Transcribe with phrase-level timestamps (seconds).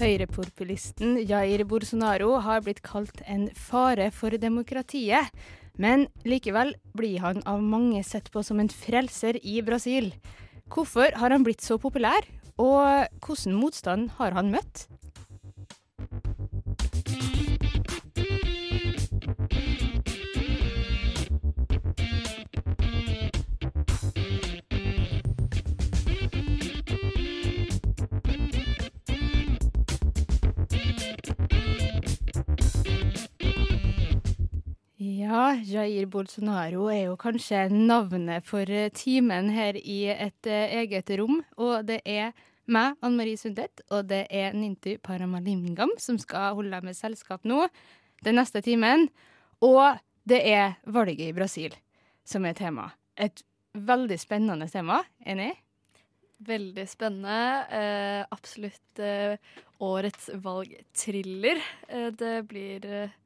[0.00, 5.28] Høyrepopulisten Jair Bolsonaro har blitt kalt en fare for demokratiet.
[5.76, 10.08] Men likevel blir han av mange sett på som en frelser i Brasil.
[10.72, 12.24] Hvorfor har han blitt så populær,
[12.56, 14.86] og hvordan motstand har han møtt?
[35.20, 41.10] Ja, Jair Bolsonaro er jo kanskje navnet for eh, timen her i et eh, eget
[41.18, 41.42] rom.
[41.60, 42.30] Og det er
[42.70, 47.44] meg, Anne Marie Sundet, og det er Nintu Paramalingam som skal holde deg med selskap
[47.44, 47.66] nå
[48.24, 49.08] den neste timen.
[49.60, 49.98] Og
[50.30, 51.76] det er valget i Brasil
[52.24, 52.88] som er tema.
[53.18, 53.44] Et
[53.76, 55.02] veldig spennende tema.
[55.26, 55.52] Enig?
[56.48, 57.40] Veldig spennende.
[57.76, 59.36] Eh, absolutt eh,
[59.84, 61.60] årets valgthriller.
[61.90, 63.18] Eh, det blir eh,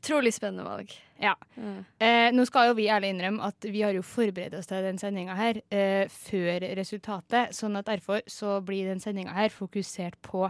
[0.00, 0.92] utrolig spennende valg.
[1.20, 1.34] Ja.
[1.56, 1.84] Mm.
[1.98, 4.98] Eh, nå skal jo vi ærlig innrømme at vi har jo forberedt oss til den
[5.00, 10.48] sendinga her eh, før resultatet, sånn at derfor så blir den sendinga her fokusert på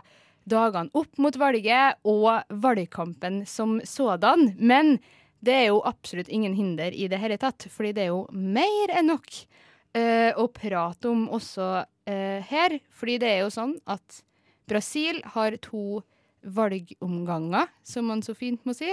[0.51, 4.55] dagene opp mot valget og valgkampen som sådan.
[4.59, 4.99] Men
[5.43, 8.95] det er jo absolutt ingen hinder i det hele tatt, fordi det er jo mer
[8.95, 9.31] enn nok
[9.99, 11.71] eh, å prate om også
[12.07, 12.79] eh, her.
[12.95, 14.23] Fordi det er jo sånn at
[14.71, 16.03] Brasil har to
[16.47, 18.93] valgomganger, som man så fint må si.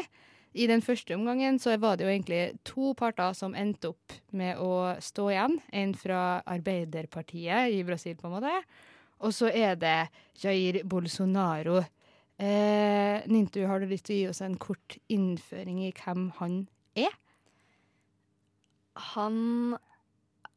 [0.58, 4.58] I den første omgangen så var det jo egentlig to parter som endte opp med
[4.58, 5.58] å stå igjen.
[5.69, 8.53] En fra Arbeiderpartiet i Brasil, på en måte.
[9.22, 10.09] Og så er det
[10.41, 11.84] Jair Bolsonaro.
[12.38, 16.59] Eh, Nintu, har du lyst til å gi oss en kort innføring i hvem han
[16.97, 17.13] er?
[19.13, 19.78] Han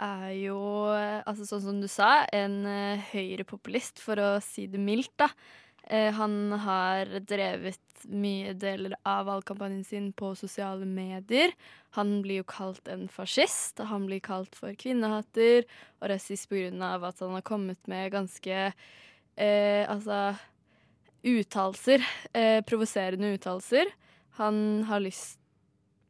[0.01, 0.59] er jo,
[0.97, 5.29] eh, altså sånn som du sa, en uh, høyrepopulist, for å si det mildt, da.
[5.89, 11.53] Eh, han har drevet mye deler av valgkampanjen sin på sosiale medier.
[11.97, 15.67] Han blir jo kalt en fascist, han blir kalt for kvinnehater
[16.01, 18.73] og rasist av at han har kommet med ganske
[19.37, 20.37] eh, altså
[21.27, 22.05] uttalelser.
[22.33, 23.91] Eh, provoserende uttalelser.
[24.41, 25.39] Han har lyst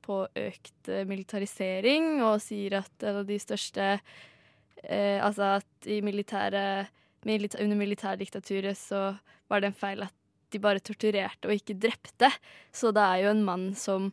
[0.04, 3.92] på økt eh, militarisering og sier at en av de største
[4.84, 9.18] eh, Altså at i militære milita under militærdiktaturet så
[9.50, 10.14] var det en feil at
[10.50, 12.30] de bare torturerte og ikke drepte.
[12.72, 14.10] Så det er jo en mann som,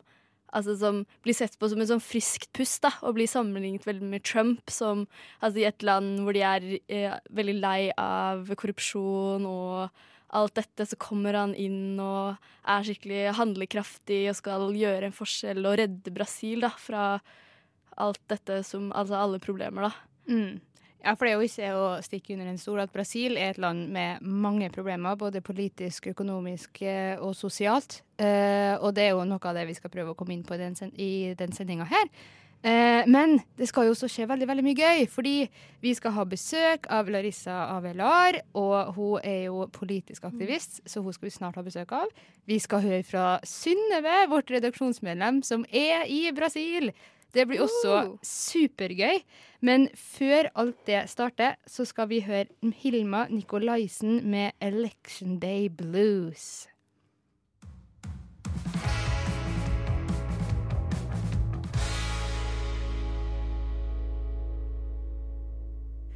[0.54, 4.10] altså, som blir sett på som en sånn friskt pust, da, og blir sammenlignet veldig
[4.12, 5.06] med Trump, som
[5.40, 9.88] altså, i et land hvor de er eh, veldig lei av korrupsjon og
[10.36, 12.36] alt dette, så kommer han inn og
[12.68, 17.14] er skikkelig handlekraftig og skal gjøre en forskjell og redde Brasil da, fra
[17.98, 19.92] alt dette som Altså alle problemer, da.
[20.28, 20.60] Mm.
[21.04, 23.60] Ja, for det er jo ikke å stikke under en stol at Brasil er et
[23.62, 28.00] land med mange problemer, både politisk, økonomisk eh, og sosialt.
[28.18, 30.58] Eh, og det er jo noe av det vi skal prøve å komme inn på
[30.58, 30.74] i den,
[31.38, 32.10] den sendinga her.
[32.66, 35.34] Eh, men det skal jo også skje veldig veldig mye gøy, fordi
[35.84, 38.40] vi skal ha besøk av Larissa Avelar.
[38.58, 42.10] Og hun er jo politisk aktivist, så hun skal vi snart ha besøk av.
[42.50, 46.90] Vi skal høre fra Synnøve, vårt redaksjonsmedlem, som er i Brasil.
[47.34, 49.20] Det blir også supergøy.
[49.60, 52.46] Men før alt det starter, så skal vi høre
[52.76, 56.68] Hilma Nikolaisen med 'Election Day Blues'.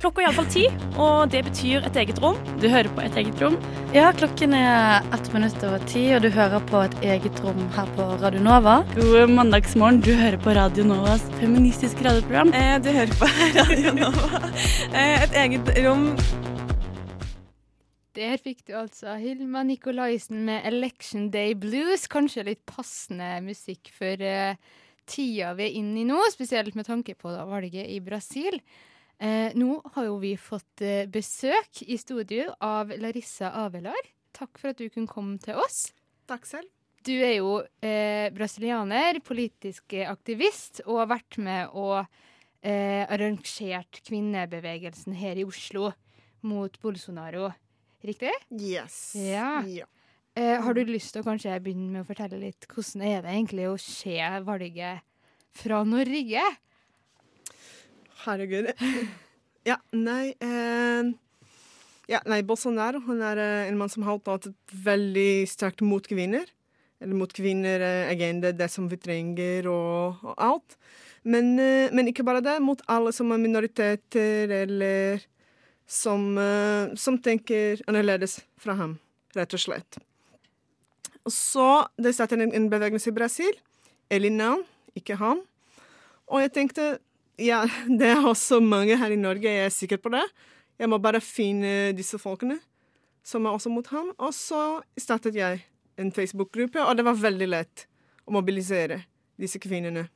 [0.03, 0.63] Klokka er iallfall ti,
[0.99, 2.35] og det betyr et eget rom.
[2.59, 3.55] Du hører på Et eget rom.
[3.95, 7.93] Ja, klokken er ett minutt over ti, og du hører på et eget rom her
[7.95, 8.75] på Radio Nova.
[8.97, 10.03] God mandagsmorgen.
[10.03, 12.51] Du hører på Radio Novas feministiske radioprogram.
[12.51, 13.31] Eh, du hører på
[13.61, 14.43] Radio Nova.
[14.91, 16.11] Eh, et eget rom.
[18.19, 22.11] Der fikk du altså Hilma Nikolaisen med 'Election Day Blues'.
[22.11, 24.59] Kanskje litt passende musikk for uh,
[25.07, 28.59] tida vi er inne i nå, spesielt med tanke på da valget i Brasil.
[29.23, 34.09] Eh, nå har jo vi fått eh, besøk i studio av Larissa Avelar.
[34.35, 35.93] Takk for at du kunne komme til oss.
[36.27, 36.67] Takk selv.
[37.07, 45.15] Du er jo eh, brasilianer, politisk aktivist, og har vært med og eh, arrangert kvinnebevegelsen
[45.19, 45.93] her i Oslo
[46.47, 47.53] mot Bolsonaro.
[48.03, 48.35] Riktig?
[48.51, 49.15] Yes.
[49.19, 49.63] Ja.
[49.67, 49.87] ja.
[50.35, 53.35] Eh, har du lyst til å kanskje begynne med å fortelle litt hvordan er det
[53.37, 55.07] egentlig å se valget
[55.63, 56.47] fra Norge?
[58.23, 58.73] Herregud.
[59.63, 61.13] Ja, nei eh,
[62.11, 66.07] ja, nei, Bolsonaro han er eh, en mann som har tatt et veldig sterkt mot
[66.07, 66.49] kvinner.
[67.03, 70.77] Eller mot kvinner-agenda, det som vi trenger og, og alt.
[71.23, 72.57] Men, eh, men, ikke bare det.
[72.63, 75.23] Mot alle som er minoriteter, eller
[75.87, 78.99] som, eh, som tenker annerledes fra ham,
[79.39, 79.99] rett og slett.
[81.23, 81.69] Og så
[82.03, 83.55] det startet en, en bevegelse i Brasil.
[84.11, 84.67] Elinan,
[84.99, 85.43] ikke han.
[86.27, 86.87] Og jeg tenkte
[87.41, 87.63] ja,
[88.01, 90.25] det er også mange her i Norge, jeg er sikker på det.
[90.81, 92.59] Jeg må bare finne disse folkene
[93.23, 94.11] som er også mot ham.
[94.19, 95.63] Og så startet jeg
[96.01, 97.87] en Facebook-gruppe, og det var veldig lett
[98.27, 99.03] å mobilisere
[99.41, 100.09] disse kvinnene.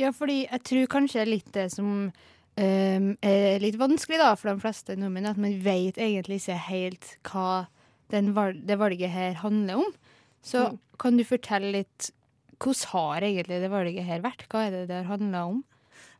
[0.00, 4.64] Ja, fordi jeg tror kanskje litt det som um, er litt vanskelig da, for de
[4.64, 7.66] fleste nordmenn, at man vet egentlig ikke helt hva
[8.12, 9.92] valg, det valget her handler om.
[10.44, 10.80] Så mm.
[11.02, 12.10] kan du fortelle litt
[12.62, 14.46] hvordan har egentlig det valget her vært?
[14.50, 15.62] Hva er det det har handla om?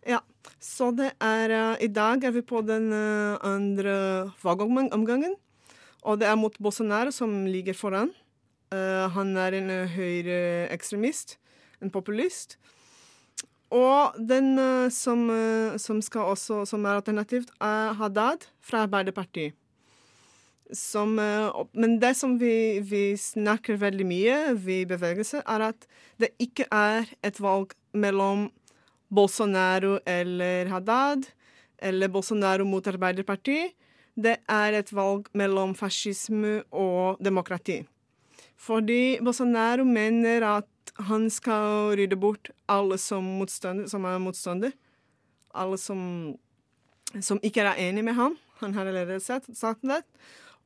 [0.03, 0.19] Ja,
[0.59, 5.37] så det er uh, I dag er vi på den uh, andre valgomgangen.
[6.03, 8.11] Og det er mot Bolsonaro som ligger foran.
[8.75, 11.37] Uh, han er en høyreekstremist,
[11.83, 12.59] en populist.
[13.73, 14.59] Og den
[14.93, 15.31] som,
[15.81, 19.55] som, skal også, som er alternativt, er Haddad fra Arbeiderpartiet.
[20.77, 25.89] Som, men det som vi, vi, snakker veldig mye, vi bevegelse, er at
[26.21, 28.51] det ikke er et valg mellom
[29.13, 31.27] Bolsonaro eller Haddad,
[31.79, 33.75] eller Bolsonaro mot Arbeiderpartiet,
[34.15, 37.83] det er et valg mellom fascisme og demokrati.
[38.61, 44.75] Fordi Bolsonaro mener at han skal rydde bort alle som, som er motstander.
[45.55, 46.37] Alle som,
[47.21, 48.37] som, ikke er enig med ham.
[48.61, 50.03] Han har allerede sagt det.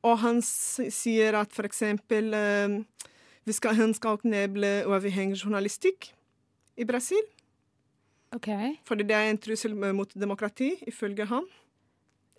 [0.03, 2.83] Og han sier at uh,
[3.49, 6.11] skal, han skal kneble uavhengig journalistikk
[6.77, 7.23] i Brasil.
[8.35, 8.75] Okay.
[8.87, 11.47] Fordi det er en trussel mot demokrati, ifølge ham.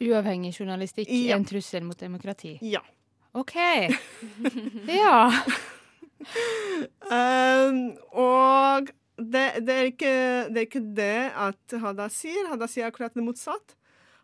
[0.05, 1.35] Uavhengig journalistikk ja.
[1.35, 2.59] er en trussel mot demokrati?
[2.63, 2.83] Ja.
[3.35, 3.55] OK.
[5.01, 5.31] ja.
[7.09, 7.81] um,
[8.13, 10.15] og det, det, er ikke,
[10.49, 12.47] det, er ikke, det at Hada sier.
[12.53, 13.75] Hada sier akkurat det motsatt.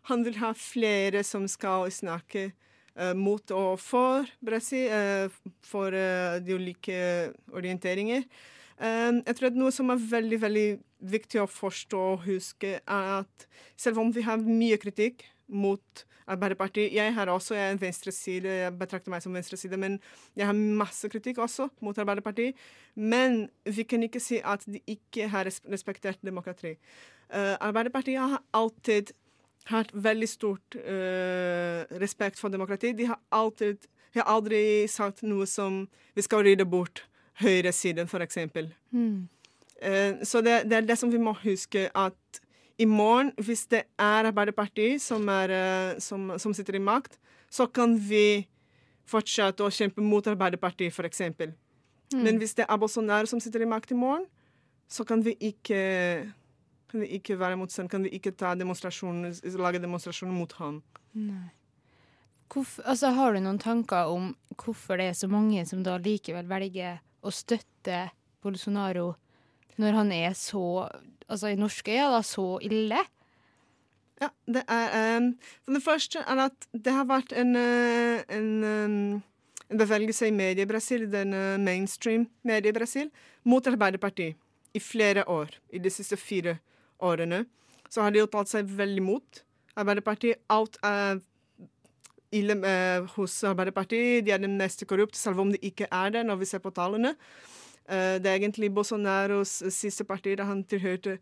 [0.09, 2.51] Han vil ha flere som skal snakke
[2.95, 6.99] uh, mot og for Brasil, uh, for uh, de ulike
[7.51, 8.23] orienteringer.
[8.75, 10.69] Um, jeg tror at noe som er veldig, veldig
[11.11, 13.47] viktig å forstå og huske, er at
[13.77, 19.13] selv om vi har mye kritikk mot Arbeiderpartiet Jeg har også en venstreside, jeg betrakter
[19.13, 19.99] meg som venstreside, men
[20.33, 22.57] jeg har masse kritikk også mot Arbeiderpartiet.
[22.95, 26.79] Men vi kan ikke si at de ikke har respektert demokrati.
[27.29, 29.13] Uh, Arbeiderpartiet har alltid
[29.69, 32.95] hatt veldig stort uh, respekt for demokrati.
[32.97, 33.85] De har alltid
[34.19, 35.85] har aldri sagt noe som
[36.15, 37.03] vi skal rydde bort
[37.41, 38.37] høyresiden, f.eks.
[38.95, 39.27] Mm.
[39.81, 42.41] Uh, så det, det, er det som vi må huske, at
[42.77, 47.19] i morgen, hvis det er Arbeiderpartiet som, er, uh, som, som, sitter i makt,
[47.51, 48.45] så kan vi
[49.07, 51.21] fortsette å kjempe mot Arbeiderpartiet, f.eks.
[52.13, 52.23] Mm.
[52.23, 54.25] Men hvis det er Bolsonaro som sitter i makt i morgen,
[54.87, 55.79] så kan vi ikke
[56.95, 60.79] kan vi ikke være motstand, kan vi ikke ta demonstrasjoner, lage demonstrasjoner mot han.
[61.17, 61.49] Nei.
[62.53, 64.29] Hvorfor, altså, har du noen tanker om
[64.61, 68.05] hvorfor det er så mange som da likevel velger å støtte
[68.45, 69.15] Bolsonaro
[69.81, 70.87] når han er så
[71.25, 72.99] Altså i norske øyne, da, så ille?
[74.21, 75.31] Ja, det er um,
[75.73, 79.23] det første er at det har vært en, uh, en, um,
[79.71, 83.09] en bevegelse i medie i Brasil, den uh, mainstream-medie i Brasil,
[83.43, 84.37] mot Arbeiderpartiet
[84.73, 85.57] i flere år.
[85.73, 86.59] I de siste fire
[86.99, 87.47] årene.
[87.89, 89.43] Så har de jo tatt seg veldig mot
[89.75, 90.45] Arbeiderpartiet.
[90.47, 91.19] Alt er
[92.35, 94.23] ille uh, hos Arbeiderpartiet.
[94.25, 96.73] De er den neste korrupte, selv om de ikke er det, når vi ser på
[96.75, 97.15] tallene.
[97.89, 101.19] Uh, det er egentlig Bolsonaros siste parti da han tilhørte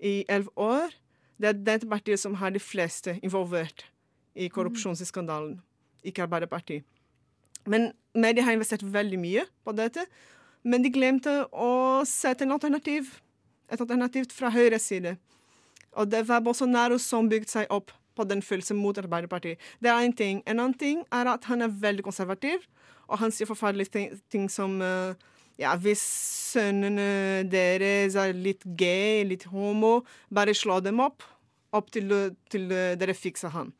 [0.00, 0.94] i elleve år.
[1.36, 3.84] Det er det partiet som har de fleste involvert
[4.36, 5.60] i korrupsjonsskandalen,
[6.04, 6.84] ikke Arbeiderpartiet.
[7.66, 10.06] Men media har investert veldig mye på dette,
[10.64, 13.10] men de glemte å sette en alternativ.
[13.70, 15.16] Et alternativ fra høyre side.
[15.96, 19.58] Og det var Bolsonaro som bygde seg opp på den følelsen mot Arbeiderpartiet.
[19.82, 20.42] Det er én ting.
[20.46, 22.64] En annen ting er at han er veldig konservativ,
[23.08, 25.14] og han sier forferdelige ting, ting som uh,
[25.60, 26.02] ja, hvis
[26.52, 30.00] sønnene deres er litt gay, litt homo,
[30.32, 31.24] bare slå dem opp,
[31.76, 32.12] opp til,
[32.52, 33.72] til dere fikser han.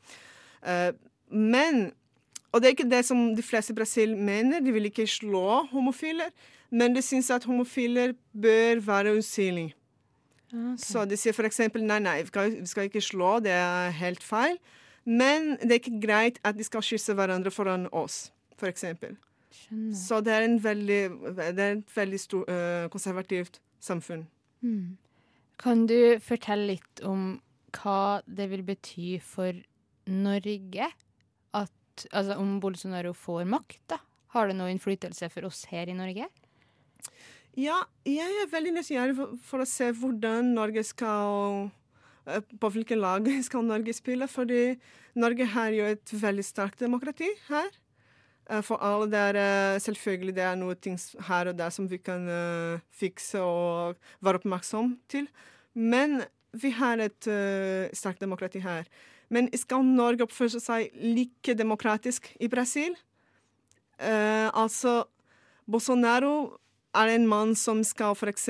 [0.65, 0.93] Uh,
[1.31, 1.91] men
[2.55, 5.67] Og det er ikke det som de fleste i Brasil mener, de vil ikke slå
[5.73, 6.31] homofiler.
[6.71, 9.75] men de syns at homofiler bør være usynlige.
[10.53, 10.77] Okay.
[10.79, 14.23] Så de sier f.eks.: Nei, nei, vi skal, vi skal, ikke slå, det er helt
[14.23, 14.59] feil.
[15.05, 18.85] Men det er ikke greit at de skal kysse hverandre foran oss, f.eks.
[19.57, 19.97] Skjønner.
[19.99, 21.01] Så det er, en veldig,
[21.37, 24.27] det er et veldig stor, uh, konservativt samfunn.
[24.65, 24.97] Mm.
[25.61, 27.39] Kan du fortelle litt om
[27.77, 29.57] hva det vil bety for
[30.07, 30.91] Norge
[31.57, 33.81] at altså om Bolsonaro får makt?
[33.93, 34.01] da?
[34.37, 36.29] Har det noe innflytelse for oss her i Norge?
[37.57, 41.71] Ja, jeg er veldig nysgjerrig for, for å se hvordan Norge skal
[42.61, 44.29] På hvilket lag skal Norge spille?
[44.29, 44.77] Fordi
[45.17, 47.71] Norge har jo et veldig sterkt demokrati her.
[48.51, 50.99] Eh, For alle det er eh, selvfølgelig det er noe ting
[51.29, 55.27] her og der som vi kan uh, fikse og være oppmerksom til.
[55.75, 56.23] Men
[56.57, 58.87] vi har et uh, sterkt demokrati her.
[59.29, 62.95] Men skal Norge oppføre seg like demokratisk i Brasil?
[63.99, 65.03] Uh, altså,
[65.67, 66.57] Bolsonaro
[66.95, 68.47] er en mann som skal f.eks.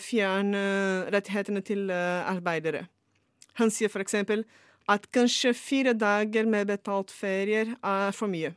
[0.00, 0.60] fjerne
[1.12, 2.86] rettighetene til arbeidere.
[3.60, 4.14] Han sier f.eks.
[4.88, 8.54] at kanskje fire dager med betalt ferier er for mye.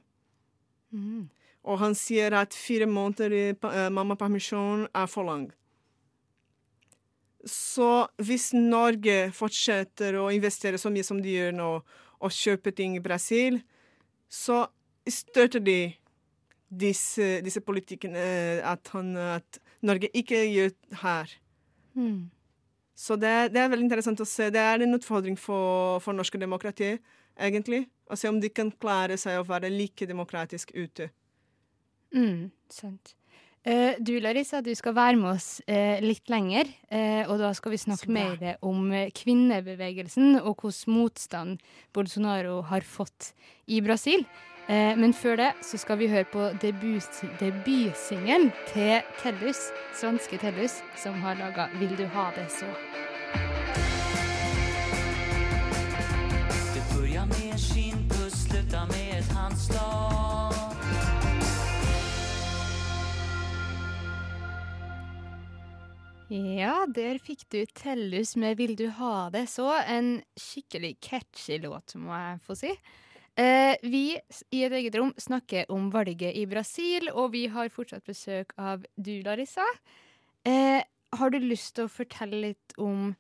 [0.93, 1.27] Mm.
[1.67, 5.49] Og han sier at fire måneder i pa- eh, mammapermisjon er for lang.
[7.47, 11.71] Så hvis Norge fortsetter å investere så mye som de gjør nå,
[12.17, 13.59] og kjøpe ting i Brasil,
[14.27, 14.65] så
[15.07, 15.79] støtter de
[16.67, 21.35] disse, disse politikkene eh, at, han, at Norge ikke gjør her.
[21.95, 22.29] Mm.
[22.97, 24.49] Så det, det er veldig interessant å se.
[24.49, 26.97] Det er en utfordring for, for norske demokratier,
[27.39, 27.85] egentlig.
[28.07, 31.09] Og se om de kan klare seg å være like demokratisk ute.
[32.15, 33.17] Mm, sant.
[33.67, 37.73] Eh, du Larissa, du skal være med oss eh, litt lenger, eh, og da skal
[37.73, 43.33] vi snakke mer om kvinnebevegelsen og hvordan motstand Bolsonaro har fått
[43.67, 44.23] i Brasil.
[44.67, 51.15] Men før det så skal vi høre på debut, debutsingelen til Tellus, svenske Tellus, som
[51.23, 53.06] har laga 'Vil du ha det så'.
[66.27, 69.79] Ja, der fikk du Tellus med 'Vil du ha det så'.
[69.87, 72.71] En skikkelig catchy låt, må jeg få si.
[73.37, 74.19] Eh, vi
[74.51, 78.83] i et eget rom snakker om valget i Brasil, og vi har fortsatt besøk av
[78.97, 79.63] du, Larissa.
[80.43, 83.15] Eh, har du lyst til å fortelle litt om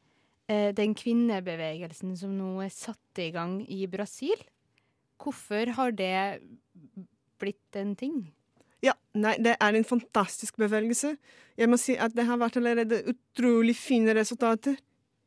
[0.49, 4.35] eh, den kvinnebevegelsen som nå er satt i gang i Brasil?
[5.17, 6.41] Hvorfor har det
[7.39, 8.33] blitt en ting?
[8.83, 11.15] Ja, nei, det er en fantastisk bevegelse.
[11.57, 14.77] Jeg må si at det har vært allerede utrolig fine resultater.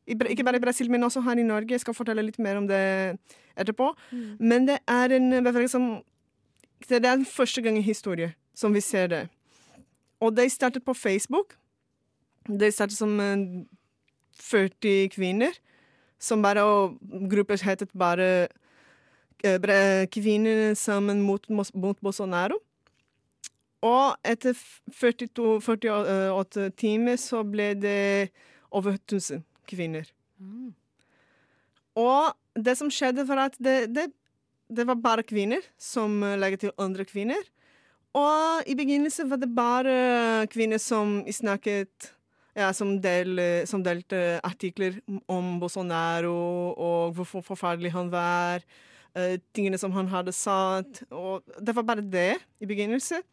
[0.07, 1.75] I, ikke bare i Brasil, men også her i Norge.
[1.75, 2.81] Jeg skal fortelle litt mer om det
[3.59, 3.91] etterpå.
[4.39, 5.91] Men det er en bevegelse som
[6.81, 9.27] Det er den første gang i historien som vi ser det.
[10.19, 11.55] Og de startet på Facebook.
[12.47, 13.65] De startet som eh,
[14.39, 15.51] 40 kvinner.
[16.19, 16.97] Som bare, og
[17.29, 18.47] Grupper het bare
[19.43, 22.59] eh, Kvinner sammen mot, mot, mot Bolsonaro.
[23.81, 24.57] Og etter
[24.93, 28.29] 42, 48 timer så ble det
[28.71, 30.05] over 1000 kvinner.
[31.97, 34.11] Og det som skjedde, var at det, det,
[34.69, 37.41] det var bare kvinner som eh, legget til andre kvinner.
[38.17, 42.11] Og i begynnelsen var det bare kvinner som snakket
[42.55, 44.97] ja, som, del, som delte artikler
[45.31, 46.35] om Bolsonaro
[46.75, 48.65] og hvorfor forferdelig han var.
[49.11, 51.03] Uh, tingene som han hadde sagt.
[51.11, 53.23] Og det var bare det i begynnelsen.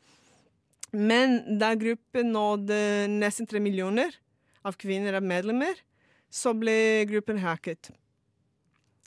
[0.93, 2.79] Men da gruppen nådde
[3.13, 4.15] nesten tre millioner
[4.67, 5.77] av kvinner og medlemmer,
[6.33, 7.91] så ble gruppen hacket.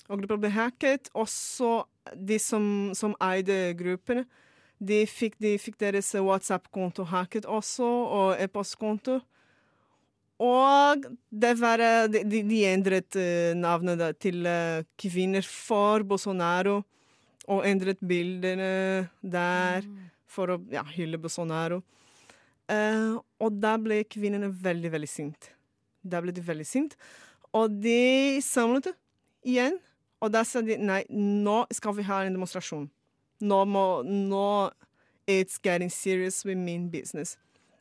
[0.10, 1.84] Og gruppen ble hacket, også
[2.18, 2.64] de som,
[2.98, 4.26] som eide gruppen,
[4.82, 9.20] de fikk, de fikk deres WhatsApp-konto hacket også, og e-postkonto.
[10.42, 11.06] Og
[11.62, 16.80] var, de, de- endret eh, navnet til eh, Kvinner for Bolsonaro,
[17.46, 19.86] og endret bildene der
[20.32, 21.82] for å ja, hylle Bolsonaro.
[22.72, 25.52] Uh, og da ble kvinnene veldig, veldig sinte.
[26.02, 27.00] Da ble de veldig sinte.
[27.58, 28.94] Og de samlet
[29.44, 29.76] igjen,
[30.22, 32.88] og da sa de nei, nå skal vi ha en demonstrasjon.
[33.42, 34.48] Nå må Nå
[35.30, 37.38] It's getting serious with mean business.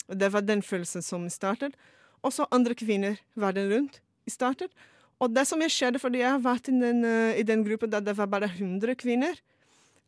[0.08, 1.74] Og det var den følelsen som startet.
[2.22, 4.70] Og så andre kvinner verden rundt startet.
[5.20, 8.04] Og det som skjedde, fordi jeg har vært i den, uh, i den gruppen der
[8.04, 9.40] det var bare 100 kvinner,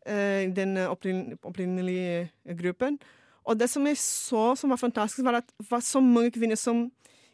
[0.06, 2.98] den eh, opprinn- opprinnelige gruppen.
[3.44, 6.58] Og det som jeg så som var fantastisk, var at det var så mange kvinner
[6.58, 6.86] som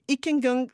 [0.08, 0.68] ikke engang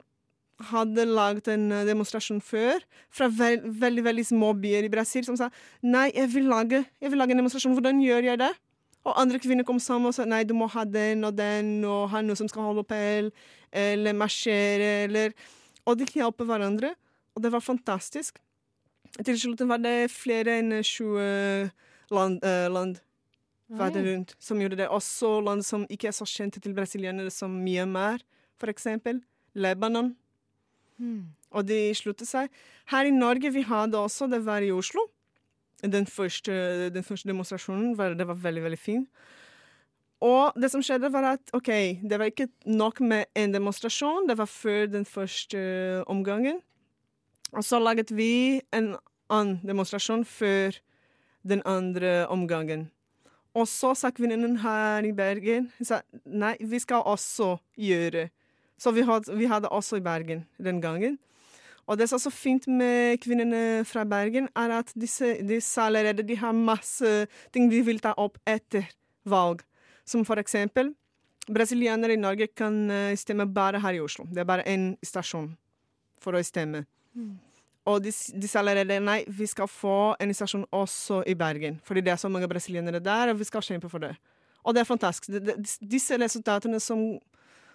[0.71, 5.39] hadde laget en eh, demonstrasjon før, fra veld, veldig veldig små byer i Brasil, som
[5.39, 5.51] sa
[5.83, 8.53] nei, jeg vil, lage, jeg vil lage en demonstrasjon, hvordan gjør jeg det?
[9.05, 12.09] Og andre kvinner kom sammen og sa nei, du må ha den og den, og
[12.15, 13.33] ha noe som skal holde appell,
[13.75, 15.35] eller marsjere, eller
[15.85, 16.95] Og de hjalp hverandre,
[17.37, 18.39] og det var fantastisk.
[19.23, 21.71] Til slutt var det flere enn 20
[22.11, 22.99] land, eh, land
[23.69, 24.89] verden rundt som gjorde det.
[24.89, 28.25] Også land som ikke er så kjente til brasilianere, som Myanmar,
[28.65, 29.21] eksempel.
[29.55, 30.15] Lebanon.
[31.53, 32.49] Og de sluttet seg.
[32.91, 35.05] Her i Norge vi hadde også, det var i Oslo.
[35.83, 39.07] Den første, den første demonstrasjonen var, det var veldig, veldig fin.
[40.25, 41.69] Og det som skjedde, var at OK,
[42.01, 44.29] det var ikke nok med en demonstrasjon.
[44.29, 45.61] Det var før den første
[46.07, 46.63] omgangen.
[47.55, 48.95] Og så laget vi en
[49.31, 50.77] annen demonstrasjon før
[51.47, 52.89] den andre omgangen.
[53.55, 58.29] Og så sa kvinnen her i Bergen sa, nei, vi skal også gjøre.
[58.79, 61.21] Så vi hadde, vi hadde også i Bergen den gangen.
[61.87, 66.25] Og det som er så fint med kvinnene fra Bergen, er at disse, de allerede
[66.27, 68.89] de har masse ting de vil ta opp etter
[69.25, 69.63] valg.
[70.05, 70.95] Som for eksempel
[71.47, 74.25] brasilianere i Norge kan eh, stemme bare her i Oslo.
[74.33, 75.53] Det er bare én stasjon
[76.21, 76.87] for å stemme.
[77.85, 81.77] Og de, de sa allerede nei, vi skal få en stasjon også i Bergen.
[81.85, 84.15] Fordi det er så mange brasilianere der, og vi skal kjempe for det.
[84.65, 85.29] Og det er fantastisk.
[85.35, 87.03] De, de, disse resultatene som,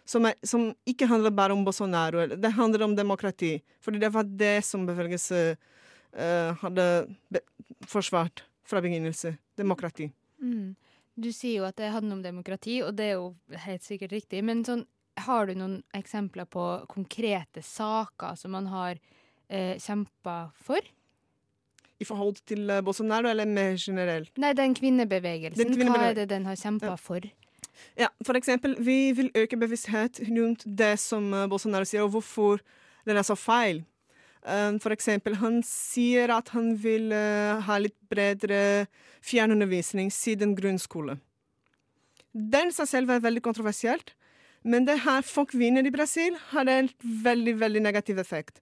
[0.10, 3.60] som, er, som ikke handler bare om Bolsonaro, det handler om demokrati.
[3.86, 6.88] Fordi det var det som bevegelse uh, hadde
[7.30, 7.44] be
[7.86, 9.36] forsvart fra begynnelse.
[9.58, 10.10] Demokrati.
[10.42, 10.74] Mm.
[11.20, 13.36] Du sier jo at det handler om demokrati, og det er jo
[13.68, 14.42] helt sikkert riktig.
[14.46, 14.88] Men sånn,
[15.20, 19.00] har du noen eksempler på konkrete saker som man har
[19.50, 20.80] eh, kjempa for?
[22.00, 24.32] I forhold til eh, Bolsonaro, eller mer generelt?
[24.38, 25.76] Nei, den kvinnebevegelsen.
[25.76, 27.28] Den Hva er det den har kjempa for?
[28.00, 32.62] Ja, for eksempel, vi vil øke bevissthet rundt det som eh, Bolsonaro sier, og hvorfor
[33.08, 33.84] den er så feil.
[34.40, 38.88] Um, for eksempel, han sier at han vil eh, ha litt bredere
[39.20, 41.18] fjernundervisning siden grunnskole.
[42.32, 44.14] Den seg selv er veldig kontroversielt,
[44.64, 48.62] men det her folk vinner i Brasil har en veldig, veldig negativ effekt.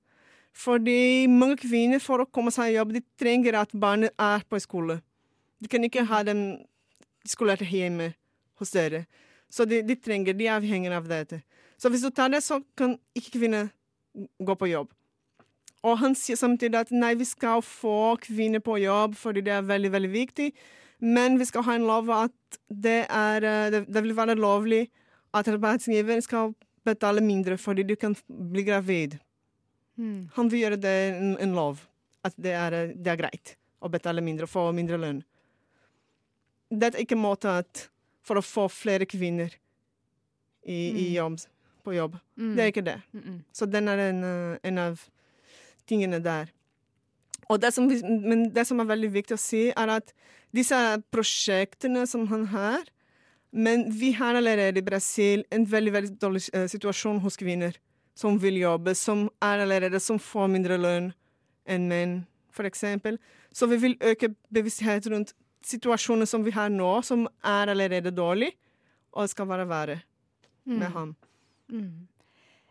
[0.57, 4.59] Fordi mange kvinner, for å komme seg i jobb, de trenger at barnet er på
[4.61, 4.99] skole.
[5.61, 6.41] De kan ikke ha dem
[7.27, 8.11] skolert hjemme
[8.57, 9.05] hos dere.
[9.53, 11.41] Så de, de trenger, de er avhengige av dette.
[11.77, 13.69] Så hvis du tar det, så kan ikke kvinner
[14.17, 14.89] gå på jobb.
[15.85, 19.67] Og han sier samtidig at nei, vi skal få kvinner på jobb fordi det er
[19.67, 20.47] veldig, veldig viktig,
[21.05, 24.87] men vi skal ha en lov at det, er, eh, det, det vil være lovlig
[25.37, 26.55] at arbeidsgiver skal
[26.87, 29.19] betale mindre fordi du kan bli gravid.
[29.97, 30.29] Mm.
[30.37, 30.95] Han vil gjøre det
[31.41, 31.81] en, lov,
[32.25, 35.21] at det er, det er greit å betale mindre og få mindre lønn.
[36.69, 37.87] Det er ikke en måte at
[38.27, 39.53] for å få flere kvinner
[40.67, 41.13] i, i Mm.
[41.15, 41.37] jobb,
[41.83, 42.17] på jobb.
[42.35, 42.55] Mm.
[42.55, 43.01] Det er ikke det.
[43.13, 43.39] Mm -mm.
[43.53, 44.23] Så den er en,
[44.63, 45.01] en av
[45.87, 46.51] tingene der.
[47.49, 50.13] Og det som, men det som er veldig viktig å si, er at
[50.55, 50.75] disse
[51.11, 52.83] prosjektene som han har
[53.51, 57.77] Men vi har allerede i Brasil en veldig veldig dårlig eh, situasjon hos kvinner
[58.17, 61.11] som vil jobbe, som er allerede som får mindre lønn
[61.69, 62.17] enn menn,
[62.57, 63.19] eksempel.
[63.53, 68.55] Så vi vil øke bevissthet rundt situasjoner som vi har nå, som er allerede dårlig,
[69.13, 70.01] og skal være verre
[70.65, 70.93] med Mm.
[70.93, 71.15] ham.
[71.69, 72.07] Mm.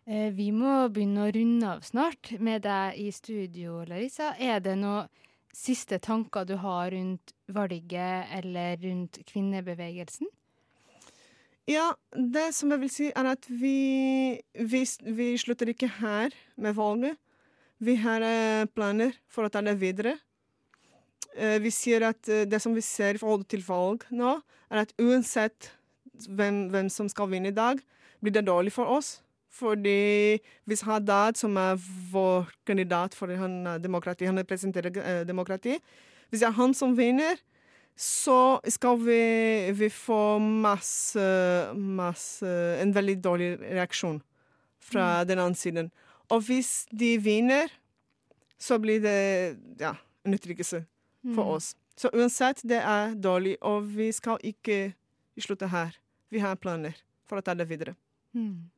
[0.06, 4.34] Eh, vi må begynne å runde av snart med deg i studio, Larissa.
[4.38, 5.08] Er det noen
[5.52, 10.26] siste tanker du har rundt valget eller rundt kvinnebevegelsen?
[11.66, 14.82] Ja, det som jeg vil si, er at vi, vi,
[15.18, 17.16] vi slutter ikke her med valget.
[17.82, 20.14] Vi har eh, planer for å ta det videre.
[21.34, 24.36] Eh, Vi sier at eh, det som vi ser i forhold til valg nå,
[24.70, 25.72] er at uansett
[26.30, 27.82] hvem, hvem som skal vinne i dag,
[28.22, 29.16] blir det dårlig for oss.
[29.50, 30.38] Fordi
[30.70, 35.78] hvis Haddad, som er vår kandidat for han, demokrati, han representerer demokrati
[36.28, 37.40] Hvis det er han som vinner,
[37.96, 41.24] så skal vi, vi få masse,
[41.74, 42.50] masse
[42.82, 44.20] En veldig dårlig reaksjon
[44.80, 45.88] fra den andre siden.
[46.30, 47.70] Og hvis de vinner,
[48.58, 50.84] så blir det ja, en utryggelse
[51.34, 51.54] for Mm.
[51.56, 51.74] oss.
[51.96, 54.94] Så uansett, det er dårlig, og vi skal ikke
[55.40, 55.96] slutte her.
[56.30, 56.94] Vi har planer
[57.26, 57.96] for å ta det videre.
[58.34, 58.68] Mm.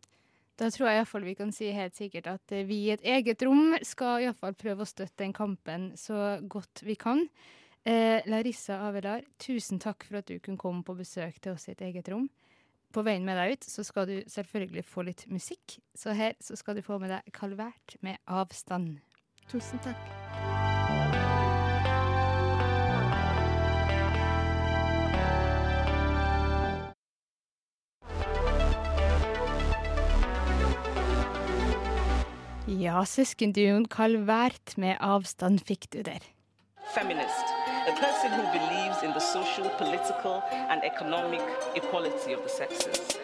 [0.57, 3.42] Da tror jeg iallfall vi kan si helt sikkert at eh, vi i et eget
[3.46, 7.26] rom skal iallfall prøve å støtte den kampen så godt vi kan.
[7.87, 11.73] Eh, Larissa Avelar, tusen takk for at du kunne komme på besøk til oss i
[11.77, 12.29] et eget rom.
[12.93, 16.57] På veien med deg ut så skal du selvfølgelig få litt musikk, så her så
[16.57, 18.99] skal du få med deg Kalvært med avstand.
[19.49, 20.09] Tusen takk.
[32.69, 36.21] Ja, søskenduoen Kalvært med avstand fikk du der.
[36.95, 37.58] feminist,
[37.88, 41.40] a person who believes in the social, political, and economic
[41.74, 43.18] equality of the sexes.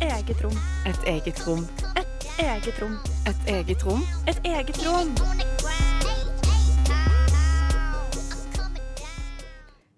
[0.00, 0.56] Eget rom.
[0.86, 1.66] Et eget rom.
[1.96, 2.06] Et
[2.38, 2.98] Eget rom.
[3.26, 4.02] Et eget rom.
[4.26, 5.14] Et eget rom.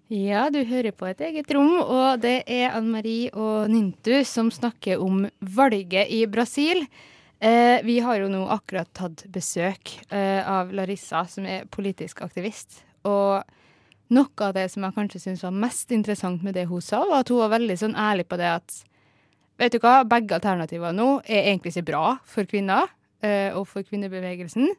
[0.09, 4.51] Ja, du hører på et eget rom, og det er Anne Marie og Nintu som
[4.53, 6.85] snakker om valget i Brasil.
[7.39, 12.83] Eh, vi har jo nå akkurat tatt besøk eh, av Larissa, som er politisk aktivist.
[13.07, 13.43] Og
[14.09, 17.23] noe av det som jeg kanskje syntes var mest interessant med det hun sa, var
[17.23, 18.77] at hun var veldig sånn ærlig på det at
[19.59, 22.87] vet du hva, begge alternativer nå er egentlig ikke bra for kvinner
[23.25, 24.71] øh, og for kvinnebevegelsen,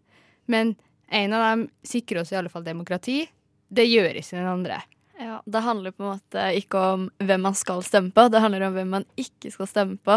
[0.51, 0.75] men
[1.11, 3.25] en av dem sikrer oss i alle fall demokrati.
[3.71, 4.79] Det gjør ikke den andre.
[5.21, 8.69] Ja, Det handler på en måte ikke om hvem man skal stemme på, det handler
[8.69, 10.17] om hvem man ikke skal stemme på.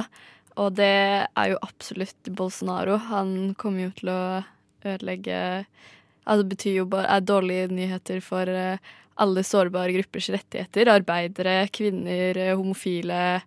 [0.62, 0.94] Og det
[1.26, 3.00] er jo absolutt Bolsonaro.
[3.10, 4.22] Han kommer jo til å
[4.86, 5.40] ødelegge
[6.26, 8.78] altså Det betyr jo bare er dårlige nyheter for eh,
[9.22, 10.90] alle sårbare gruppers rettigheter.
[10.90, 13.42] Arbeidere, kvinner, eh, homofile,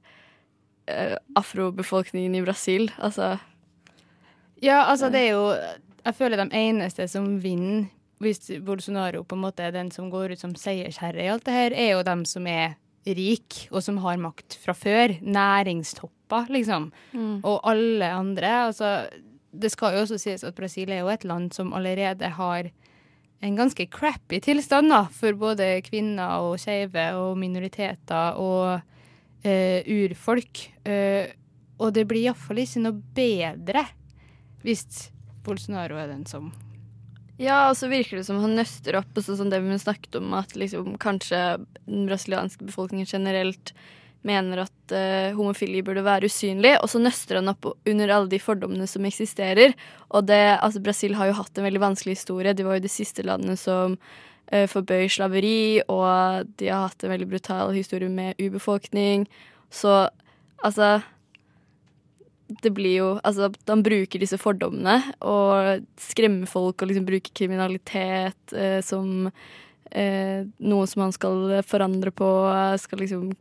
[0.86, 2.90] eh, afrobefolkningen i Brasil.
[2.98, 3.36] Altså
[4.62, 5.52] Ja, altså det er jo
[6.06, 7.88] Jeg føler de eneste som vinner
[8.22, 11.52] hvis Bolsonaro på en måte er den som går ut som seiersherre i alt det
[11.52, 15.18] her, er jo dem som er rik og som har makt fra før.
[15.20, 16.90] Næringstopper, liksom.
[17.12, 17.44] Mm.
[17.44, 18.52] Og alle andre.
[18.70, 19.06] Altså,
[19.60, 22.70] det skal jo også sies at Brasil er jo et land som allerede har
[23.44, 28.78] en ganske crappy tilstand da, for både kvinner og skeive og minoriteter og
[29.44, 30.62] eh, urfolk.
[30.88, 31.34] Eh,
[31.76, 33.84] og det blir iallfall ikke noe bedre
[34.64, 35.10] hvis
[35.46, 36.48] Bolsonaro er den som
[37.36, 40.16] Ja, og så virker det som han nøster opp, og sånn som det vi snakket
[40.16, 43.74] om, at liksom kanskje den brasilianske befolkningen generelt
[44.26, 48.40] mener at uh, homofili burde være usynlig, og så nøster han opp under alle de
[48.42, 49.74] fordommene som eksisterer.
[50.10, 52.54] Og det, altså Brasil har jo hatt en veldig vanskelig historie.
[52.56, 57.14] De var jo det siste landet som uh, forbøy slaveri, og de har hatt en
[57.14, 59.28] veldig brutal historie med urbefolkning.
[59.70, 60.06] Så
[60.64, 60.96] altså
[62.46, 68.54] det blir jo Altså, han bruker disse fordommene og skremmer folk og liksom bruker kriminalitet
[68.54, 69.30] eh, som
[69.90, 72.28] eh, noe som han skal forandre på,
[72.82, 73.32] skal liksom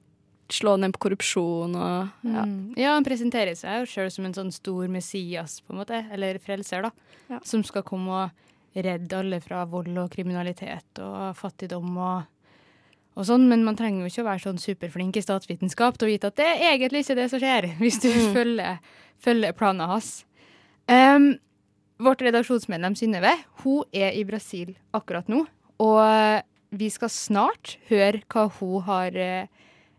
[0.53, 2.43] slå ned på korrupsjon og ja.
[2.45, 2.73] Mm.
[2.77, 6.37] Ja, han presenterer seg jo sjøl som en sånn stor Messias, på en måte, eller
[6.39, 6.91] frelser, da,
[7.29, 7.39] Ja.
[7.43, 8.31] som skal komme og
[8.75, 12.23] redde alle fra vold og kriminalitet og fattigdom og,
[13.15, 16.11] og sånn, men man trenger jo ikke å være sånn superflink i statsvitenskap til å
[16.11, 18.33] vite at det er egentlig ikke det som skjer, hvis du Mm.
[18.35, 18.79] følger,
[19.17, 20.25] følger planen hans.
[20.87, 21.39] Um,
[21.97, 23.31] vårt redaksjonsmedlem Synnøve,
[23.63, 25.45] hun er i Brasil akkurat nå,
[25.79, 26.43] og
[26.75, 29.47] vi skal snart høre hva hun har eh,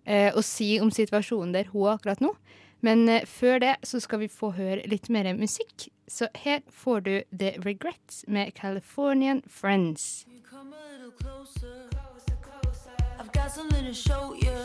[0.06, 2.32] eh, å si om situasjonen der hun er akkurat nå.
[2.80, 5.88] Men eh, før det så skal vi få høre litt mer musikk.
[6.08, 10.26] Så her får du The Regrets med Californian Friends.
[13.18, 14.56] I've got something to show you.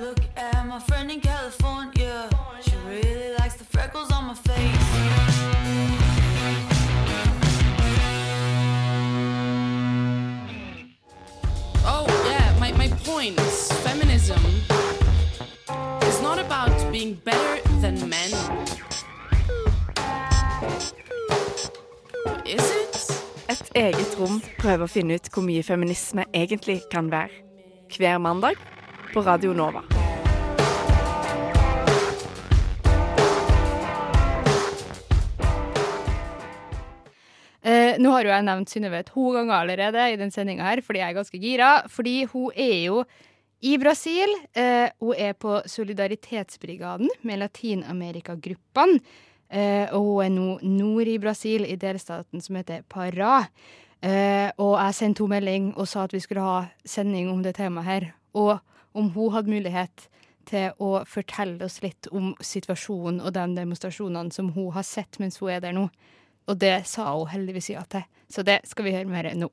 [0.00, 2.28] Look at my friend in California.
[2.62, 4.34] She really likes the freckles on my
[23.74, 27.42] eget rom prøver å finne ut hvor mye feminisme egentlig kan være.
[27.94, 28.58] Hver mandag
[29.12, 29.82] på Radio Nova.
[37.64, 41.00] Eh, nå har jo jeg nevnt Synnøve to ganger allerede i den sendinga her, fordi
[41.00, 41.70] jeg er ganske gira.
[41.90, 43.04] Fordi hun er jo
[43.64, 44.34] i Brasil.
[44.54, 49.00] Eh, hun er på Solidaritetsbrigaden med Latin-Amerika-gruppene.
[49.54, 53.44] Eh, og hun er nå nord i Brasil, i delstaten som heter Pará.
[54.02, 57.54] Eh, og jeg sendte henne melding og sa at vi skulle ha sending om det
[57.60, 58.08] temaet her.
[58.34, 58.58] Og
[58.98, 60.08] om hun hadde mulighet
[60.44, 65.38] til å fortelle oss litt om situasjonen og de demonstrasjonene som hun har sett mens
[65.40, 65.86] hun er der nå.
[66.50, 68.04] Og det sa hun heldigvis ja til.
[68.28, 69.48] Så det skal vi høre mer nå.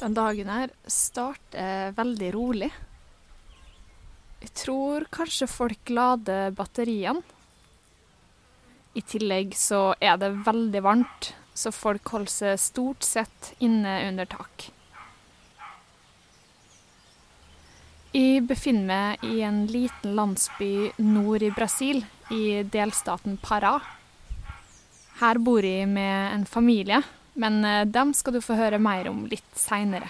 [0.00, 2.72] Den dagen her starter veldig rolig.
[4.46, 7.24] Jeg tror kanskje folk lader batteriene.
[8.94, 14.28] I tillegg så er det veldig varmt, så folk holder seg stort sett inne under
[14.30, 14.68] tak.
[18.14, 23.74] Jeg befinner meg i en liten landsby nord i Brasil, i delstaten Pará.
[25.18, 27.02] Her bor jeg med en familie,
[27.34, 30.08] men eh, dem skal du få høre mer om litt seinere.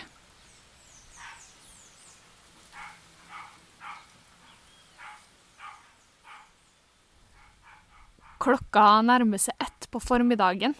[8.47, 10.77] Klokka nærmer seg ett på formiddagen,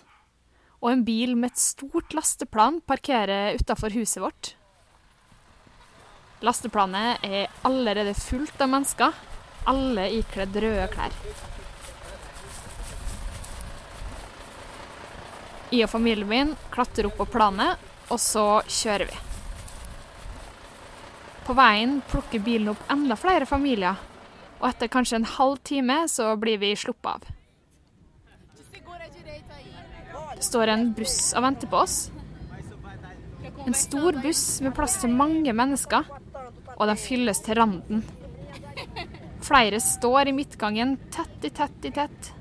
[0.79, 4.51] og en bil med et stort lasteplan parkerer utafor huset vårt.
[6.47, 9.17] Lasteplanet er allerede fullt av mennesker,
[9.67, 11.17] alle ikledd røde klær.
[15.73, 17.83] Jeg og familien min klatrer opp på planet,
[18.15, 19.19] og så kjører vi.
[21.49, 23.99] På veien plukker bilen opp enda flere familier,
[24.61, 27.36] og etter kanskje en halv time så blir vi sluppet av.
[30.43, 31.97] Står en buss og venter på oss.
[33.67, 36.07] En stor buss med plass til mange mennesker,
[36.77, 38.05] og den fylles til randen.
[39.47, 42.33] Flere står i midtgangen tett i tett i tett.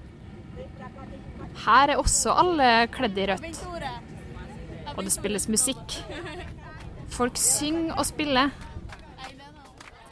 [1.66, 3.60] Her er også alle kledd i rødt.
[4.96, 6.00] Og det spilles musikk.
[7.16, 8.52] Folk synger og spiller.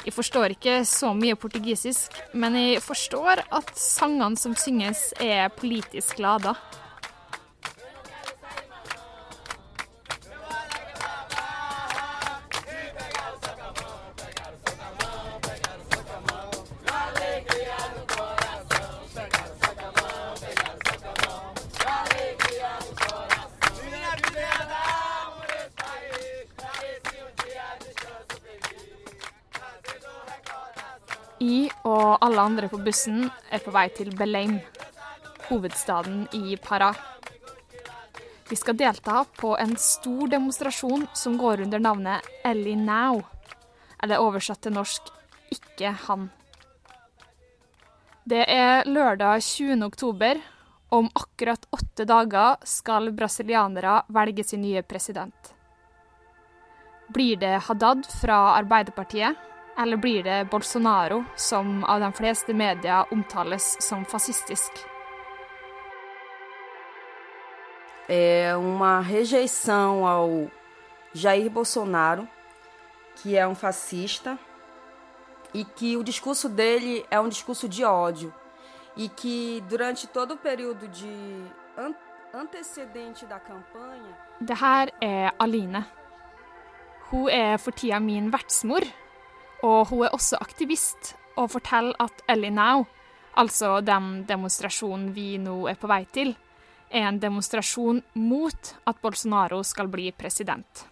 [0.04, 6.20] Jeg forstår ikke så mye portugisisk, men jeg forstår at sangene som synges, er politisk
[6.20, 6.58] lada.
[32.44, 34.58] Alle andre på bussen er på vei til Belém,
[35.48, 36.90] hovedstaden i Pará.
[38.50, 43.22] Vi skal delta på en stor demonstrasjon som går under navnet Ellie Now,
[44.04, 45.08] eller oversatt til norsk
[45.56, 46.28] Ikke han.
[48.26, 49.80] Det er lørdag 20.
[49.86, 50.42] oktober,
[50.90, 55.54] om akkurat åtte dager skal brasilianere velge sin nye president.
[57.08, 59.53] Blir det Haddad fra Arbeiderpartiet?
[59.78, 64.72] Eller blir det Bolsonaro, som av de fleste medier omtales som fascistisk?
[68.08, 70.52] É uma rejeição ao
[71.14, 72.28] Jair Bolsonaro,
[73.16, 74.38] que é um fascista,
[75.54, 78.34] e que o discurso dele é um discurso de ódio,
[78.96, 81.46] e que durante todo o período de
[81.78, 81.96] an
[82.34, 85.86] antecedente da campanha Det her er Aline.
[87.12, 88.82] Hun er for tida min vertsmor,
[89.64, 92.86] og hun er også aktivist og forteller at Ellie Now,
[93.40, 96.36] altså den demonstrasjonen vi nå er på vei til,
[96.94, 100.86] er en demonstrasjon mot at Bolsonaro skal bli president.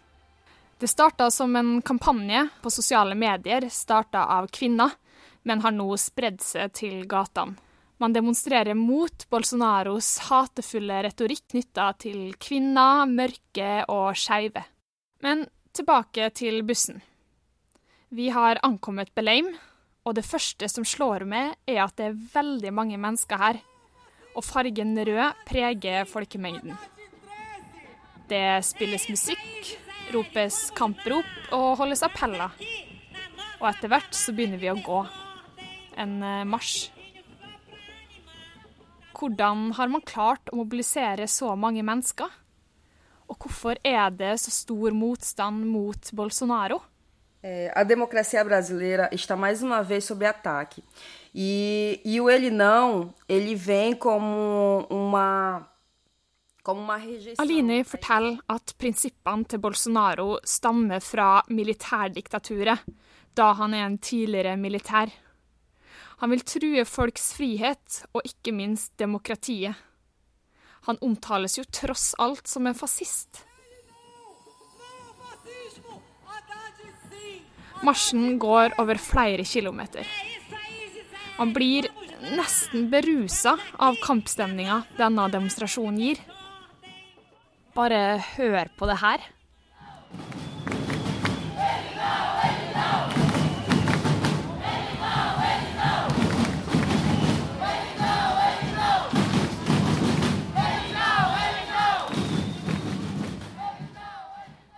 [0.82, 4.96] Det starta som en kampanje på sosiale medier, starta av kvinner,
[5.44, 7.54] men har nå spredd seg til gatene.
[8.02, 14.64] Man demonstrerer mot Bolsonaros hatefulle retorikk knytta til kvinner, mørke og skeive.
[15.22, 15.46] Men
[15.78, 17.04] tilbake til bussen.
[18.12, 19.54] Vi har ankommet Beleim,
[20.04, 23.60] og det første som slår meg, er at det er veldig mange mennesker her.
[24.36, 26.76] Og fargen rød preger folkemengden.
[28.28, 29.72] Det spilles musikk,
[30.12, 32.52] ropes kamprop og holdes appeller.
[33.62, 35.00] Og etter hvert så begynner vi å gå.
[35.96, 36.92] En eh, marsj.
[39.16, 42.28] Hvordan har man klart å mobilisere så mange mennesker?
[43.32, 46.84] Og hvorfor er det så stor motstand mot Bolsonaro?
[47.44, 50.84] É, a democracia brasileira está mais uma vez sob ataque.
[51.34, 55.68] E, e o ele não, ele vem como uma
[57.40, 57.84] Alini.
[57.84, 62.84] Forteller at prinsippene til Bolsonaro stammer fra militærdiktaturet,
[63.34, 65.10] da han er en tidligere militær.
[66.22, 69.74] Han vil true folks frihet, og ikke minst demokratiet.
[70.86, 73.42] Han omtales jo tross alt som en fascist.
[77.82, 80.06] Marsjen går over flere kilometer.
[81.38, 81.88] Man blir
[82.38, 86.22] nesten berusa av kampstemninga denne demonstrasjonen gir.
[87.74, 89.26] Bare hør på det her.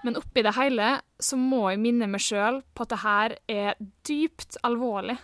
[0.04, 3.78] Men oppi det hele så må jeg minne meg sjøl på at det her er
[4.04, 5.16] dypt alvorlig.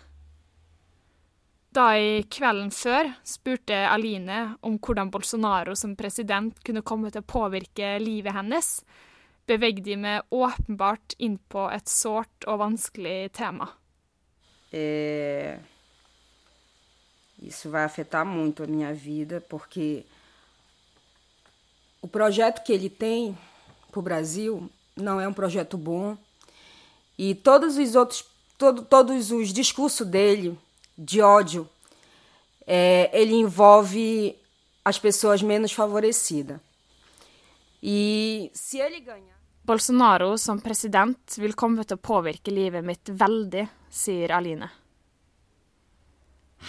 [1.76, 7.30] Da jeg kvelden før spurte Aline om hvordan Bolsonaro som president kunne komme til å
[7.30, 8.72] påvirke livet hennes,
[9.50, 13.68] bevegde jeg meg åpenbart inn på et sårt og vanskelig tema.
[14.72, 15.58] Eh,
[17.42, 20.04] isso vai afetar muito a minha vida, porque
[23.92, 26.18] para o Brasil não é um projeto bom.
[27.18, 28.26] E todos os outros,
[28.58, 30.58] todo, todos os discursos dele
[30.98, 31.68] de ódio,
[32.66, 34.36] é, ele envolve
[34.84, 36.60] as pessoas menos favorecidas.
[37.82, 39.40] E se ele ganhar.
[39.64, 44.70] Bolsonaro som president vil komme til å påvirke livet mitt veldig, sier Aline.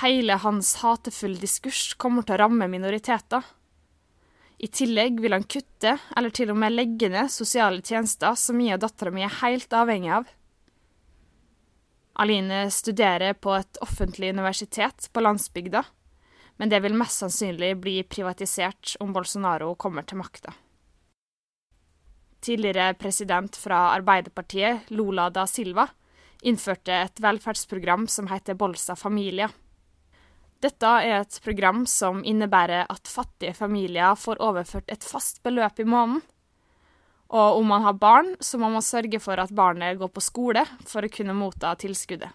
[0.02, 3.42] Hele hans hatefulle diskurs kommer til å ramme minoriteter.
[4.60, 8.76] I tillegg vil han kutte, eller til og med legge ned, sosiale tjenester som jeg
[8.76, 10.26] og dattera mi er helt avhengig av.
[12.20, 15.80] Aline studerer på et offentlig universitet på landsbygda,
[16.60, 20.52] men det vil mest sannsynlig bli privatisert om Bolsonaro kommer til makta.
[22.44, 25.86] Tidligere president fra Arbeiderpartiet, Lula da Silva,
[26.44, 29.48] innførte et velferdsprogram som heter Bolsa Familia.
[30.60, 35.88] Dette er et program som innebærer at fattige familier får overført et fast beløp i
[35.88, 36.20] måneden.
[37.30, 40.64] Og om man har barn, så må man sørge for at barnet går på skole
[40.84, 42.34] for å kunne motta tilskuddet.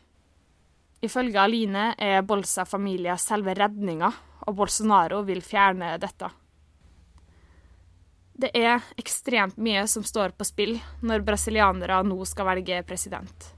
[1.05, 4.09] Ifølge Aline er Bolsa Familia selve redninga,
[4.47, 6.31] og Bolsonaro vil fjerne dette.
[8.35, 13.51] Det er ekstremt mye som står på spill når brasilianere nå skal velge president.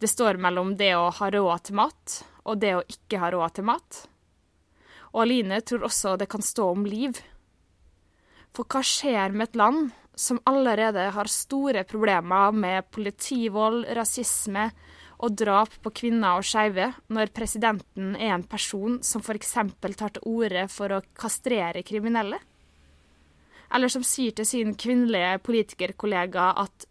[0.00, 3.58] Det står mellom det å ha råd til mat og det å ikke ha råd
[3.58, 4.02] til mat.
[5.12, 7.18] Og Aline tror også det kan stå om liv.
[8.56, 14.70] For hva skjer med et land som allerede har store problemer med politivold, rasisme
[15.24, 19.54] og drap på kvinner og skeive, når presidenten er en person som f.eks.
[19.96, 22.40] tar til orde for å kastrere kriminelle?
[23.74, 26.86] Eller som sier til sin kvinnelige politikerkollega at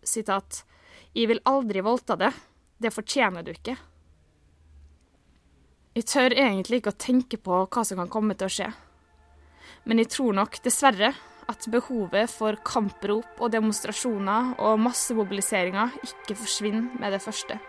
[1.15, 2.33] 'Jeg vil aldri voldta det.
[2.77, 3.77] Det fortjener du ikke'.
[5.95, 8.65] Jeg tør egentlig ikke å tenke på hva som kan komme til å skje.
[9.87, 11.13] Men jeg tror nok, dessverre,
[11.47, 17.61] at behovet for kamprop og demonstrasjoner og massemobiliseringer ikke forsvinner med det første.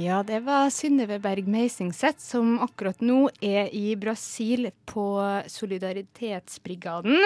[0.00, 5.02] Ja, det var Synnøve Berg Meisingseth, som akkurat nå er i Brasil på
[5.44, 7.18] Solidaritetsbrigaden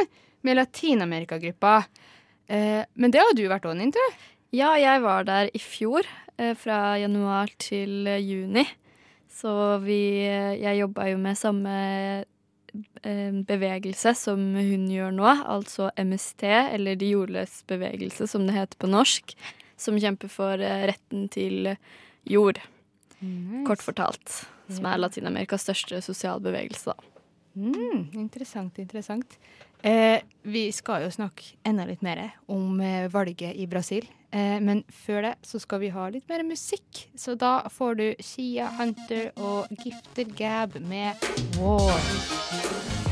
[0.43, 1.85] med Latin-Amerika-gruppa.
[2.51, 4.03] Eh, men det har du vært òg, Nintu?
[4.51, 6.03] Ja, jeg var der i fjor,
[6.35, 8.67] eh, fra januar til eh, juni.
[9.31, 12.25] Så vi Jeg jobba jo med samme
[13.47, 16.43] bevegelse som hun gjør nå, altså MST,
[16.75, 19.37] eller De jordløs bevegelse, som det heter på norsk,
[19.77, 21.77] som kjemper for retten til
[22.25, 22.61] jord.
[23.21, 23.65] Nice.
[23.69, 24.45] Kort fortalt.
[24.69, 26.95] Som er Latin-Amerikas største sosialbevegelse.
[27.55, 29.39] Mm, interessant, interessant.
[29.85, 34.09] Eh, vi skal jo snakke enda litt mer om eh, valget i Brasil.
[34.33, 37.05] Eh, men før det så skal vi ha litt mer musikk.
[37.15, 41.21] Så da får du Shia Hunter og Gifter Gab med
[41.61, 43.04] War.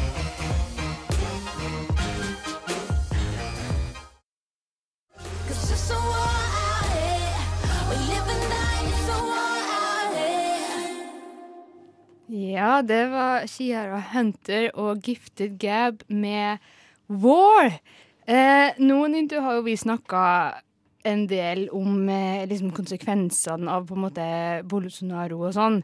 [12.33, 16.63] Ja, det var Shia Hunter og Gifted Gab med
[17.07, 17.75] War.
[18.25, 20.23] Eh, noen du har jo vi snakka
[21.05, 24.31] en del om eh, liksom konsekvensene av på en måte
[24.65, 25.77] Bolsonaro og sånn.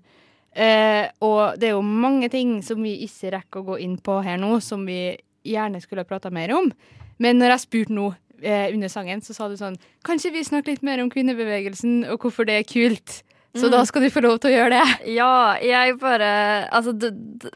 [0.57, 4.17] Eh, og det er jo mange ting som vi ikke rekker å gå inn på
[4.25, 6.73] her nå, som vi gjerne skulle ha prata mer om.
[7.21, 8.09] Men når jeg spurte nå
[8.41, 12.25] eh, under sangen, så sa du sånn Kanskje vi snakker litt mer om kvinnebevegelsen og
[12.25, 13.21] hvorfor det er kult.
[13.59, 13.73] Så Mm.
[13.75, 15.15] da skal du få lov til å gjøre det.
[15.15, 17.51] Ja, jeg bare Altså, d d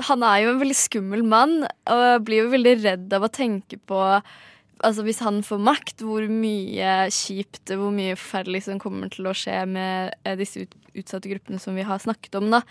[0.00, 3.28] han er jo en veldig skummel mann, og jeg blir jo veldig redd av å
[3.32, 4.22] tenke på
[4.82, 9.34] Altså, hvis han får makt, hvor mye kjipt, hvor mye forferdelig som kommer til å
[9.36, 12.62] skje med eh, disse ut utsatte gruppene som vi har snakket om, da.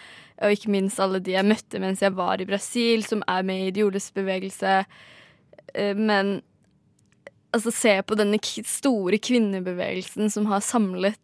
[0.42, 3.68] Og ikke minst alle de jeg møtte mens jeg var i Brasil, som er med
[3.68, 4.86] i Dioles bevegelse.
[5.76, 6.42] Eh, Men
[7.54, 11.20] altså, se på denne store kvinnebevegelsen som har samlet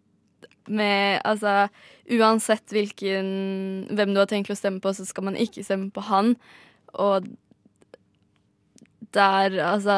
[0.67, 1.67] med Altså,
[2.11, 6.03] uansett hvilken Hvem du har tenkt å stemme på, så skal man ikke stemme på
[6.09, 6.35] han.
[6.93, 7.27] Og
[9.15, 9.97] det er altså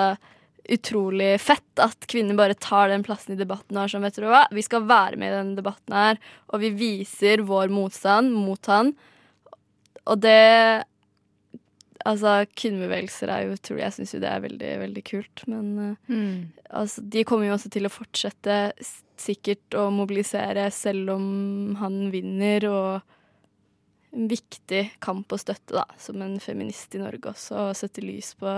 [0.67, 4.25] utrolig fett at kvinner bare tar den plassen i debatten her er sånn, vet du
[4.27, 6.19] hva, vi skal være med i denne debatten her,
[6.51, 8.93] og vi viser vår motstand mot han.
[10.07, 10.85] Og det
[12.07, 16.13] Altså, kvinnebevegelser er jo utrolig Jeg syns jo det er veldig, veldig kult, men eh,
[16.13, 16.51] Mm.
[16.69, 18.57] altså, de kommer jo også til å fortsette
[19.21, 21.27] sikkert å mobilisere selv om
[21.81, 27.67] han vinner, og en viktig kamp å støtte, da, som en feminist i Norge også,
[27.69, 28.53] og sette lys på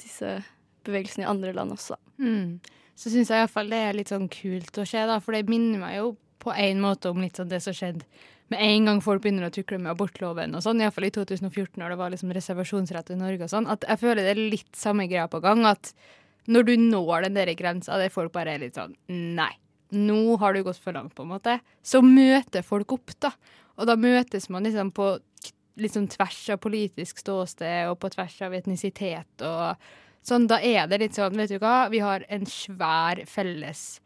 [0.00, 0.38] disse
[0.86, 1.98] bevegelsene i andre land også.
[2.22, 2.58] Mm.
[2.98, 5.82] Så syns jeg iallfall det er litt sånn kult å se, da, for det minner
[5.82, 6.12] meg jo
[6.42, 8.06] på en måte om litt sånn det som skjedde
[8.48, 11.92] med en gang folk begynner å tukle med abortloven og sånn, iallfall i 2014 når
[11.92, 15.08] det var liksom reservasjonsrett i Norge og sånn, at jeg føler det er litt samme
[15.10, 15.66] greia på gang.
[15.68, 15.92] At
[16.48, 19.52] når du når den der grensa der folk bare er litt sånn Nei,
[19.94, 21.58] nå har du gått for langt, på en måte.
[21.82, 23.32] Så møter folk opp, da.
[23.78, 25.14] Og da møtes man liksom på
[25.78, 29.76] sånn tvers av politisk ståsted og på tvers av etnisitet og
[30.26, 30.48] sånn.
[30.50, 34.00] Da er det litt sånn, vet du hva, vi har en svær felles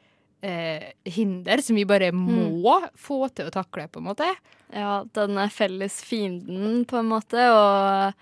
[0.45, 4.29] eh, hinder som vi bare må få til å takle, på en måte.
[4.73, 7.41] Ja, den er felles fienden, på en måte.
[7.49, 8.13] Og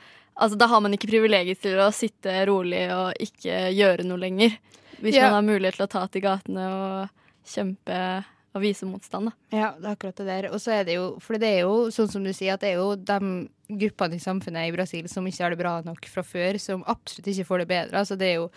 [0.41, 4.57] altså, da har man ikke privilegiet til å sitte rolig og ikke gjøre noe lenger.
[5.01, 5.31] Hvis Ja.
[5.31, 7.20] man har mulighet til å ta til gatene og
[7.51, 8.01] kjempe
[8.51, 9.36] og vise motstand, da.
[9.55, 10.48] Ja, det er akkurat det der.
[10.51, 12.72] Og så er det jo, for det er jo sånn som du sier, at det
[12.72, 13.20] er jo de
[13.70, 17.30] gruppene i samfunnet i Brasil som ikke har det bra nok fra før, som absolutt
[17.30, 18.03] ikke får det bedre.
[18.03, 18.51] Altså det er jo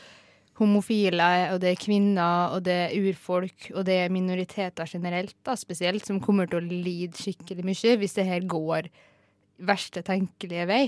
[0.58, 5.56] homofile, og det er kvinner, og det er urfolk, og det er minoriteter generelt, da,
[5.58, 8.90] spesielt, som kommer til å lide skikkelig mye hvis det her går
[9.66, 10.84] verste tenkelige vei.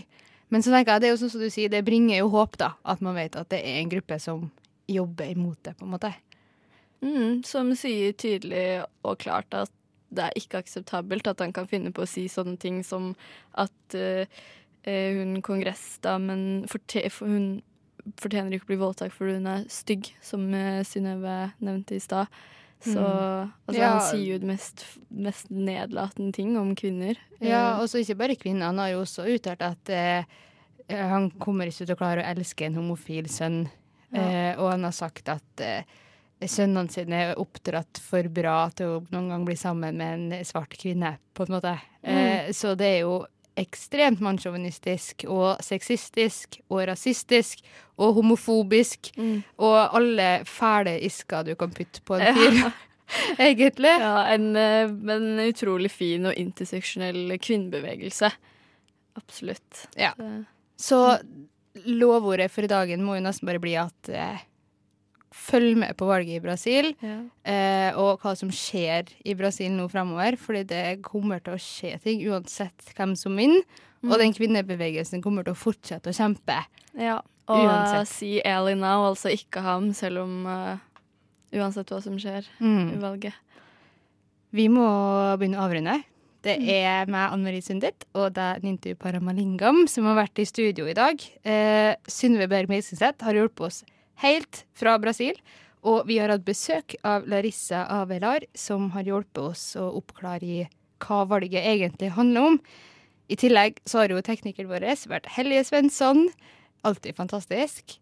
[0.54, 2.60] Men så tenker jeg, det er jo sånn som du sier, det bringer jo håp,
[2.62, 4.46] da, at man vet at det er en gruppe som
[4.90, 6.14] jobber imot det, på en måte.
[7.06, 9.72] Mm, som sier tydelig og klart at
[10.16, 13.12] det er ikke akseptabelt at han kan finne på å si sånne ting som
[13.62, 14.26] at eh,
[14.86, 17.62] hun kongressdamen forte for hun
[18.22, 22.30] fortjener ikke å bli voldtatt fordi hun er stygg, som uh, Synnøve nevnte i stad.
[22.86, 23.52] Så Mm.
[23.66, 23.88] altså, Ja.
[23.90, 27.18] han sier jo det mest, mest nedlatende ting om kvinner.
[27.42, 28.68] Ja, og så ikke bare kvinner.
[28.68, 30.24] Han har jo også uttalt at uh,
[30.94, 33.64] han kommer ikke til å klare å elske en homofil sønn.
[34.14, 34.54] Ja.
[34.54, 35.82] uh, og han har sagt at eh,
[36.42, 40.76] sønnene sine er oppdratt for bra til å noen gang bli sammen med en svart
[40.78, 41.76] kvinne, på en måte.
[42.04, 43.26] Eh, så det er jo
[43.56, 47.62] ekstremt mannssjåvinistisk og sexistisk og rasistisk
[47.98, 49.14] og homofobisk
[49.58, 52.60] og alle fæle isker du kan putte på en fyr.
[52.66, 52.72] Ja.
[53.48, 53.94] Egentlig.
[54.02, 58.32] Ja, en, eh, en utrolig fin og interseksjonell kvinnebevegelse.
[59.16, 59.86] Absolutt.
[59.96, 60.12] Ja.
[60.76, 61.20] Så- Så
[61.86, 64.40] lovordet for dagen må jo nesten bare bli at eh,
[65.36, 67.18] følg med på valget i Brasil, Ja.
[67.46, 70.38] eh, og hva som skjer i Brasil nå fremover.
[70.40, 73.62] Fordi det kommer til å skje ting uansett hvem som vinner.
[74.04, 74.12] Mm.
[74.12, 76.58] Og den kvinnebevegelsen kommer til å fortsette å kjempe.
[76.98, 78.08] Ja, og Uansett.
[78.08, 80.78] si Ally now, altså ikke ham, selv om uh,
[81.56, 82.94] Uansett hva som skjer Mm.
[82.94, 83.34] i valget.
[84.56, 84.86] Vi må
[85.40, 86.04] begynne å avrunde.
[86.46, 86.68] Det Mm.
[86.70, 90.86] er meg, Anne Marie Sundet, og det er Nintu Paramalingam som har vært i studio
[90.86, 91.18] i dag.
[91.44, 93.84] Eh, Synnøve Berg Meisenseth har hjulpet oss
[94.24, 95.38] helt fra Brasil.
[95.86, 100.66] Og vi har hatt besøk av Larissa Avelar, som har hjulpet oss å oppklare
[101.04, 102.58] hva valget egentlig handler om.
[103.30, 106.28] I tillegg så har jo teknikeren vår vært Hellige Svensson.
[106.86, 108.00] Alltid fantastisk.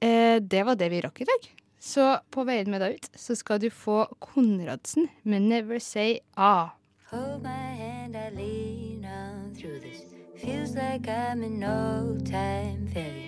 [0.00, 1.48] Eh, det var det vi rakk i dag.
[1.78, 6.70] Så på veien med deg ut så skal du få Konradsen med 'Never Say Ah'.
[7.10, 7.48] Hold my
[7.78, 10.02] hand, I lean on through this.
[10.42, 13.27] Feels like I'm in no time failure.